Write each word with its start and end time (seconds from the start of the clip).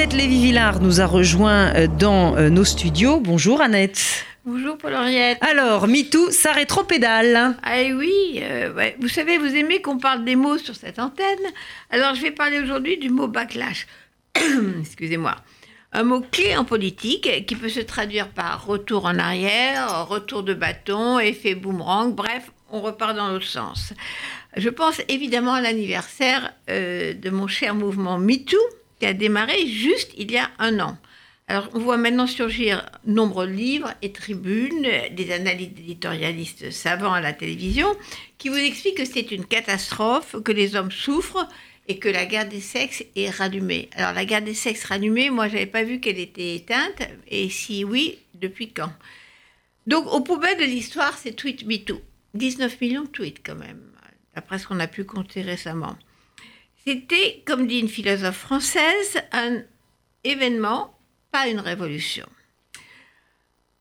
Annette 0.00 0.14
Lévy-Villard 0.14 0.80
nous 0.80 1.02
a 1.02 1.04
rejoint 1.04 1.74
euh, 1.74 1.86
dans 1.86 2.34
euh, 2.34 2.48
nos 2.48 2.64
studios. 2.64 3.20
Bonjour 3.20 3.60
Annette. 3.60 4.24
Bonjour 4.46 4.78
Paul-Henriette. 4.78 5.36
Alors, 5.42 5.88
MeToo, 5.88 6.30
ça 6.30 6.52
rétropédale. 6.52 7.54
Ah 7.62 7.82
oui, 7.94 8.40
euh, 8.40 8.72
ouais. 8.72 8.96
vous 8.98 9.08
savez, 9.08 9.36
vous 9.36 9.54
aimez 9.54 9.82
qu'on 9.82 9.98
parle 9.98 10.24
des 10.24 10.36
mots 10.36 10.56
sur 10.56 10.74
cette 10.74 10.98
antenne. 10.98 11.44
Alors, 11.90 12.14
je 12.14 12.22
vais 12.22 12.30
parler 12.30 12.60
aujourd'hui 12.60 12.96
du 12.96 13.10
mot 13.10 13.28
backlash. 13.28 13.86
Excusez-moi. 14.80 15.36
Un 15.92 16.04
mot 16.04 16.22
clé 16.22 16.56
en 16.56 16.64
politique 16.64 17.44
qui 17.44 17.54
peut 17.54 17.68
se 17.68 17.80
traduire 17.80 18.30
par 18.30 18.64
retour 18.64 19.04
en 19.04 19.18
arrière, 19.18 20.08
retour 20.08 20.42
de 20.44 20.54
bâton, 20.54 21.18
effet 21.18 21.54
boomerang, 21.54 22.14
bref, 22.14 22.50
on 22.70 22.80
repart 22.80 23.14
dans 23.14 23.28
l'autre 23.28 23.44
sens. 23.44 23.92
Je 24.56 24.70
pense 24.70 25.02
évidemment 25.08 25.52
à 25.52 25.60
l'anniversaire 25.60 26.54
euh, 26.70 27.12
de 27.12 27.28
mon 27.28 27.48
cher 27.48 27.74
mouvement 27.74 28.16
MeToo 28.16 28.56
qui 29.00 29.06
a 29.06 29.14
démarré 29.14 29.66
juste 29.66 30.12
il 30.16 30.30
y 30.30 30.36
a 30.36 30.50
un 30.58 30.78
an. 30.78 30.96
Alors, 31.48 31.68
on 31.74 31.80
voit 31.80 31.96
maintenant 31.96 32.28
surgir 32.28 32.88
nombreux 33.04 33.48
livres 33.48 33.92
et 34.02 34.12
tribunes, 34.12 34.86
des 35.10 35.32
analyses 35.32 35.72
éditorialistes 35.76 36.70
savants 36.70 37.12
à 37.12 37.20
la 37.20 37.32
télévision, 37.32 37.88
qui 38.38 38.50
vous 38.50 38.56
expliquent 38.56 38.98
que 38.98 39.04
c'est 39.04 39.32
une 39.32 39.44
catastrophe, 39.44 40.36
que 40.44 40.52
les 40.52 40.76
hommes 40.76 40.92
souffrent 40.92 41.48
et 41.88 41.98
que 41.98 42.08
la 42.08 42.24
guerre 42.24 42.48
des 42.48 42.60
sexes 42.60 43.02
est 43.16 43.30
rallumée. 43.30 43.90
Alors, 43.96 44.12
la 44.12 44.24
guerre 44.24 44.42
des 44.42 44.54
sexes 44.54 44.84
rallumée, 44.84 45.30
moi, 45.30 45.48
je 45.48 45.54
n'avais 45.54 45.66
pas 45.66 45.82
vu 45.82 45.98
qu'elle 45.98 46.20
était 46.20 46.54
éteinte, 46.54 47.02
et 47.26 47.50
si 47.50 47.84
oui, 47.84 48.18
depuis 48.34 48.70
quand? 48.70 48.92
Donc, 49.88 50.06
au 50.06 50.20
poubelle 50.20 50.58
de 50.58 50.64
l'histoire, 50.64 51.18
c'est 51.18 51.32
Tweet 51.32 51.66
MeToo. 51.66 52.00
19 52.34 52.80
millions 52.80 53.02
de 53.02 53.08
tweets, 53.08 53.40
quand 53.44 53.56
même, 53.56 53.80
d'après 54.36 54.60
ce 54.60 54.68
qu'on 54.68 54.78
a 54.78 54.86
pu 54.86 55.02
compter 55.02 55.42
récemment. 55.42 55.96
C'était, 56.86 57.42
comme 57.46 57.66
dit 57.66 57.80
une 57.80 57.88
philosophe 57.88 58.38
française, 58.38 59.20
un 59.32 59.62
événement 60.24 60.94
pas 61.30 61.48
une 61.48 61.60
révolution. 61.60 62.26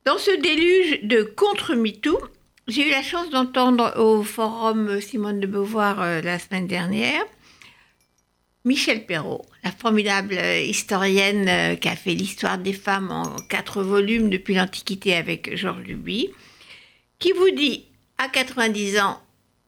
Dans 0.05 0.17
ce 0.17 0.31
déluge 0.31 1.01
de 1.03 1.23
contre-MeToo, 1.23 2.19
j'ai 2.67 2.87
eu 2.87 2.91
la 2.91 3.01
chance 3.01 3.29
d'entendre 3.29 3.93
au 3.97 4.23
forum 4.23 5.01
Simone 5.01 5.39
de 5.39 5.47
Beauvoir 5.47 6.01
euh, 6.01 6.21
la 6.21 6.37
semaine 6.37 6.67
dernière 6.67 7.23
Michel 8.65 9.05
Perrault, 9.05 9.45
la 9.63 9.71
formidable 9.71 10.35
historienne 10.35 11.47
euh, 11.47 11.75
qui 11.75 11.87
a 11.87 11.95
fait 11.95 12.13
l'histoire 12.13 12.57
des 12.57 12.73
femmes 12.73 13.09
en 13.09 13.35
quatre 13.49 13.81
volumes 13.81 14.29
depuis 14.29 14.53
l'Antiquité 14.53 15.15
avec 15.15 15.55
Georges 15.55 15.83
Duby, 15.83 16.29
qui 17.17 17.31
vous 17.31 17.49
dit 17.51 17.85
à 18.17 18.27
90 18.27 18.99
ans, 18.99 19.21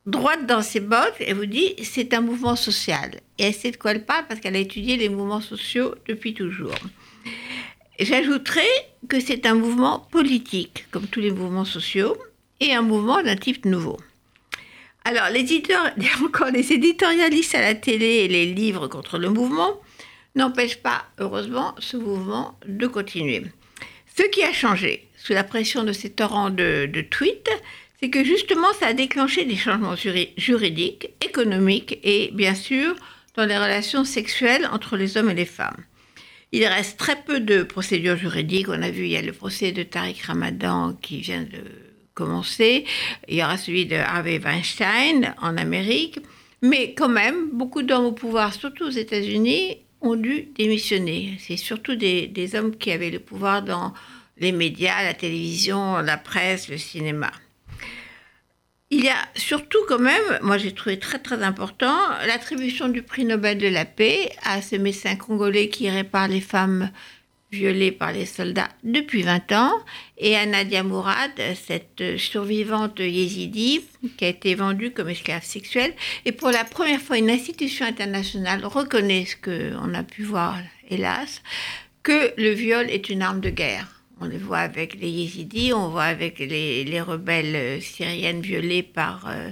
droite 0.06 0.46
dans 0.48 0.62
ses 0.62 0.80
bottes, 0.80 1.16
et 1.20 1.34
vous 1.34 1.46
dit 1.46 1.76
c'est 1.84 2.14
un 2.14 2.22
mouvement 2.22 2.56
social. 2.56 3.12
Et 3.38 3.44
elle 3.44 3.54
sait 3.54 3.72
de 3.72 3.78
quoi 3.78 3.92
elle 3.92 4.06
parle 4.06 4.26
parce 4.28 4.40
qu'elle 4.40 4.56
a 4.56 4.60
étudié 4.60 4.98
les 4.98 5.10
mouvements 5.10 5.42
sociaux 5.42 5.96
depuis 6.08 6.34
toujours. 6.34 6.76
J'ajouterai 8.00 8.68
que 9.08 9.20
c'est 9.20 9.46
un 9.46 9.54
mouvement 9.54 10.00
politique, 10.12 10.86
comme 10.92 11.08
tous 11.08 11.20
les 11.20 11.32
mouvements 11.32 11.66
sociaux, 11.66 12.18
et 12.60 12.74
un 12.74 12.82
mouvement 12.82 13.22
d'un 13.22 13.36
type 13.36 13.66
nouveau. 13.66 13.98
Alors, 15.04 15.30
les, 15.30 15.42
éditeurs, 15.42 15.92
encore 16.24 16.52
les 16.52 16.74
éditorialistes 16.74 17.56
à 17.56 17.62
la 17.62 17.76
télé 17.76 18.06
et 18.06 18.28
les 18.28 18.46
livres 18.46 18.88
contre 18.88 19.18
le 19.18 19.30
mouvement 19.30 19.80
n'empêchent 20.36 20.82
pas, 20.82 21.06
heureusement, 21.20 21.76
ce 21.80 21.98
mouvement 21.98 22.58
de 22.66 22.88
continuer. 22.88 23.44
Ce 24.16 24.24
qui 24.24 24.44
a 24.44 24.54
changé 24.54 25.08
sous 25.18 25.34
la 25.34 25.44
pression 25.44 25.84
de 25.84 25.94
ces 25.94 26.10
torrents 26.10 26.50
de 26.50 27.06
tweets, 27.10 27.50
c'est 28.02 28.10
que 28.10 28.24
justement, 28.24 28.74
ça 28.80 28.88
a 28.88 28.94
déclenché 28.94 29.46
des 29.46 29.56
changements 29.56 29.96
juridiques, 29.96 31.10
économiques 31.24 32.00
et, 32.04 32.32
bien 32.34 32.56
sûr, 32.56 32.96
dans 33.36 33.46
les 33.46 33.58
relations 33.58 34.06
sexuelles 34.06 34.68
entre 34.72 34.98
les 34.98 35.18
hommes 35.18 35.30
et 35.30 35.36
les 35.36 35.46
femmes. 35.46 35.78
Il 36.52 36.66
reste 36.66 36.98
très 36.98 37.16
peu 37.16 37.40
de 37.40 37.64
procédures 37.64 38.18
juridiques. 38.18 38.70
On 38.70 38.82
a 38.82 38.90
vu, 38.90 39.04
il 39.04 39.12
y 39.12 39.18
a 39.18 39.22
le 39.22 39.32
procès 39.32 39.72
de 39.72 39.84
Tariq 39.84 40.24
Ramadan 40.26 40.94
qui 41.02 41.22
vient 41.22 41.44
de 41.44 41.64
commencer. 42.14 42.86
Il 43.30 43.36
y 43.36 43.44
aura 43.44 43.58
celui 43.58 43.86
de 43.86 43.96
Harvey 43.96 44.40
Weinstein 44.40 45.34
en 45.40 45.56
Amérique. 45.56 46.20
Mais 46.62 46.94
quand 46.94 47.08
même, 47.08 47.52
beaucoup 47.54 47.84
d'hommes 47.84 48.06
au 48.06 48.12
pouvoir, 48.12 48.54
surtout 48.54 48.86
aux 48.86 48.90
États-Unis, 48.90 49.78
ont 50.02 50.16
dû 50.16 50.48
démissionner. 50.58 51.38
C'est 51.40 51.56
surtout 51.56 51.96
des, 51.96 52.28
des 52.28 52.56
hommes 52.56 52.76
qui 52.76 52.92
avaient 52.92 53.12
le 53.12 53.20
pouvoir 53.20 53.62
dans 53.62 53.94
les 54.38 54.52
médias, 54.52 55.04
la 55.04 55.14
télévision, 55.14 56.00
la 56.00 56.18
presse, 56.18 56.68
le 56.68 56.78
cinéma. 56.78 57.32
Il 59.02 59.06
y 59.06 59.10
a 59.10 59.28
surtout 59.34 59.80
quand 59.88 59.98
même, 59.98 60.38
moi 60.44 60.60
j'ai 60.60 60.74
trouvé 60.74 61.00
très 61.00 61.18
très 61.18 61.42
important, 61.42 61.98
l'attribution 62.28 62.88
du 62.88 63.02
prix 63.02 63.26
Nobel 63.26 63.58
de 63.58 63.68
la 63.68 63.84
paix 63.84 64.32
à 64.44 64.62
ce 64.62 64.76
médecin 64.76 65.16
congolais 65.16 65.70
qui 65.70 65.90
répare 65.90 66.28
les 66.28 66.40
femmes 66.40 66.92
violées 67.52 67.92
par 67.92 68.12
les 68.12 68.28
soldats 68.28 68.70
depuis 68.84 69.24
20 69.24 69.54
ans, 69.54 69.74
et 70.20 70.36
à 70.36 70.46
Nadia 70.46 70.84
Mourad, 70.84 71.32
cette 71.56 72.20
survivante 72.20 73.00
yézidi 73.00 73.82
qui 74.20 74.26
a 74.26 74.28
été 74.28 74.54
vendue 74.54 74.92
comme 74.92 75.10
esclave 75.10 75.44
sexuelle. 75.44 75.96
Et 76.26 76.32
pour 76.32 76.52
la 76.52 76.64
première 76.64 77.02
fois, 77.02 77.18
une 77.18 77.32
institution 77.32 77.88
internationale 77.88 78.64
reconnaît 78.64 79.26
ce 79.26 79.36
qu'on 79.36 79.96
a 79.96 80.04
pu 80.04 80.22
voir, 80.22 80.60
hélas, 80.92 81.42
que 82.04 82.34
le 82.38 82.52
viol 82.52 82.88
est 82.88 83.10
une 83.10 83.24
arme 83.24 83.42
de 83.42 83.50
guerre. 83.50 84.01
On 84.24 84.28
le 84.28 84.38
voit 84.38 84.60
avec 84.60 84.94
les 85.02 85.10
yézidis, 85.10 85.74
on 85.74 85.90
voit 85.90 86.04
avec 86.04 86.38
les, 86.38 87.02
rebelles 87.02 87.56
euh, 87.56 87.82
syriennes 87.82 88.42
violées 88.42 88.84
par 88.84 89.28
euh, 89.28 89.50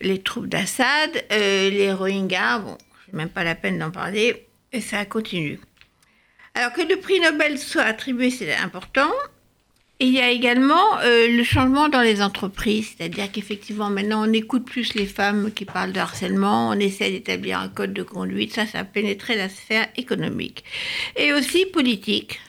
les 0.00 0.20
troupes 0.20 0.48
d'Assad, 0.48 1.10
euh, 1.30 1.70
les 1.70 1.92
Rohingyas, 1.92 2.58
bon, 2.58 2.76
c'est 3.06 3.14
même 3.14 3.28
pas 3.28 3.44
la 3.44 3.54
peine 3.54 3.78
d'en 3.78 3.92
parler, 3.92 4.48
et 4.72 4.80
ça 4.80 5.04
continue. 5.04 5.60
Alors 6.56 6.72
que 6.72 6.82
le 6.82 6.96
prix 6.96 7.20
Nobel 7.20 7.56
soit 7.56 7.82
attribué, 7.82 8.30
c'est 8.30 8.52
important. 8.56 9.12
il 10.00 10.10
y 10.10 10.20
a 10.20 10.30
également 10.30 10.98
le 11.04 11.42
changement 11.44 11.88
dans 11.88 12.02
les 12.02 12.20
entreprises, 12.20 12.94
c'est-à-dire 12.96 13.30
qu'effectivement 13.30 13.90
maintenant 13.90 14.28
on 14.28 14.32
écoute 14.32 14.64
plus 14.64 14.94
les 14.94 15.06
femmes 15.06 15.52
qui 15.52 15.64
parlent 15.64 15.92
de 15.92 16.00
harcèlement, 16.00 16.70
on 16.70 16.78
essaie 16.80 17.10
d'établir 17.10 17.60
un 17.60 17.68
code 17.68 17.92
de 17.92 18.02
conduite, 18.02 18.52
ça, 18.52 18.66
ça 18.66 18.80
a 18.80 18.84
pénétré 18.84 19.36
la 19.36 19.48
sphère 19.48 19.86
économique. 19.96 20.64
Et 21.16 21.32
aussi 21.32 21.64
politique 21.66 22.40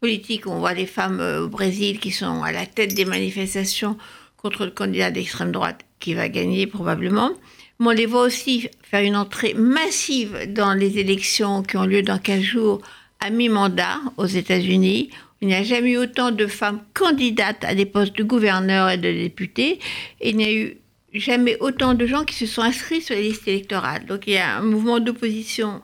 politique. 0.00 0.46
On 0.46 0.58
voit 0.58 0.74
les 0.74 0.86
femmes 0.86 1.20
euh, 1.20 1.44
au 1.44 1.48
Brésil 1.48 2.00
qui 2.00 2.10
sont 2.10 2.42
à 2.42 2.52
la 2.52 2.66
tête 2.66 2.94
des 2.94 3.04
manifestations 3.04 3.96
contre 4.36 4.64
le 4.64 4.70
candidat 4.70 5.10
d'extrême 5.10 5.52
droite 5.52 5.84
qui 5.98 6.14
va 6.14 6.28
gagner 6.28 6.66
probablement. 6.66 7.30
Mais 7.78 7.86
on 7.86 7.90
les 7.90 8.06
voit 8.06 8.22
aussi 8.22 8.68
faire 8.82 9.02
une 9.02 9.16
entrée 9.16 9.54
massive 9.54 10.52
dans 10.52 10.74
les 10.74 10.98
élections 10.98 11.62
qui 11.62 11.76
ont 11.76 11.84
lieu 11.84 12.02
dans 12.02 12.18
15 12.18 12.40
jours 12.40 12.80
à 13.20 13.30
mi-mandat 13.30 13.98
aux 14.16 14.26
États-Unis. 14.26 15.10
Il 15.42 15.48
n'y 15.48 15.54
a 15.54 15.62
jamais 15.62 15.92
eu 15.92 15.98
autant 15.98 16.30
de 16.30 16.46
femmes 16.46 16.80
candidates 16.94 17.64
à 17.64 17.74
des 17.74 17.86
postes 17.86 18.16
de 18.16 18.24
gouverneur 18.24 18.90
et 18.90 18.98
de 18.98 19.10
députés. 19.10 19.78
Et 20.20 20.30
il 20.30 20.36
n'y 20.36 20.44
a 20.44 20.52
eu 20.52 20.76
jamais 21.14 21.56
autant 21.60 21.94
de 21.94 22.06
gens 22.06 22.24
qui 22.24 22.34
se 22.34 22.46
sont 22.46 22.62
inscrits 22.62 23.00
sur 23.02 23.14
les 23.14 23.22
listes 23.22 23.48
électorales. 23.48 24.06
Donc 24.06 24.26
il 24.26 24.34
y 24.34 24.38
a 24.38 24.56
un 24.56 24.62
mouvement 24.62 25.00
d'opposition 25.00 25.82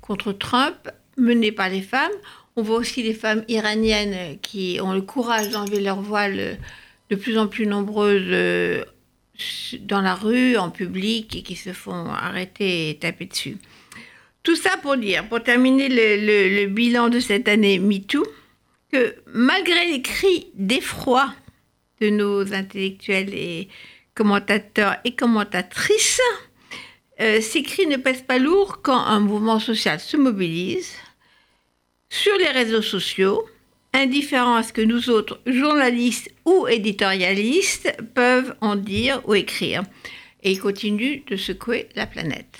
contre 0.00 0.32
Trump 0.32 0.76
mené 1.16 1.52
par 1.52 1.68
les 1.68 1.82
femmes. 1.82 2.12
On 2.56 2.62
voit 2.62 2.76
aussi 2.76 3.02
les 3.02 3.14
femmes 3.14 3.44
iraniennes 3.48 4.38
qui 4.40 4.78
ont 4.80 4.92
le 4.92 5.02
courage 5.02 5.50
d'enlever 5.50 5.80
leur 5.80 6.00
voile 6.00 6.58
de 7.10 7.16
plus 7.16 7.38
en 7.38 7.46
plus 7.48 7.66
nombreuses 7.66 8.22
euh, 8.28 8.84
dans 9.80 10.00
la 10.00 10.14
rue, 10.14 10.56
en 10.56 10.70
public, 10.70 11.36
et 11.36 11.42
qui 11.42 11.56
se 11.56 11.72
font 11.72 12.06
arrêter 12.06 12.90
et 12.90 12.98
taper 12.98 13.26
dessus. 13.26 13.56
Tout 14.42 14.56
ça 14.56 14.76
pour 14.82 14.96
dire, 14.96 15.28
pour 15.28 15.42
terminer 15.42 15.88
le, 15.88 16.66
bilan 16.66 17.08
de 17.08 17.18
cette 17.18 17.48
année 17.48 17.78
MeToo, 17.78 18.24
que 18.92 19.14
malgré 19.32 19.90
les 19.90 20.02
cris 20.02 20.48
d'effroi 20.54 21.32
de 22.00 22.10
nos 22.10 22.52
intellectuels 22.52 23.34
et 23.34 23.68
commentateurs 24.14 24.96
et 25.04 25.14
commentatrices, 25.14 26.20
euh, 27.20 27.40
ces 27.40 27.62
cris 27.62 27.86
ne 27.86 27.96
pèsent 27.96 28.22
pas 28.22 28.38
lourd 28.38 28.80
quand 28.82 28.98
un 28.98 29.20
mouvement 29.20 29.60
social 29.60 30.00
se 30.00 30.16
mobilise, 30.16 30.92
sur 32.10 32.36
les 32.38 32.48
réseaux 32.48 32.82
sociaux, 32.82 33.44
indifférent 33.92 34.56
à 34.56 34.62
ce 34.62 34.72
que 34.72 34.82
nous 34.82 35.10
autres, 35.10 35.40
journalistes 35.46 36.30
ou 36.44 36.66
éditorialistes, 36.66 37.96
peuvent 38.14 38.54
en 38.60 38.76
dire 38.76 39.20
ou 39.26 39.34
écrire. 39.34 39.82
Et 40.42 40.52
il 40.52 40.60
continue 40.60 41.22
de 41.28 41.36
secouer 41.36 41.88
la 41.94 42.06
planète. 42.06 42.58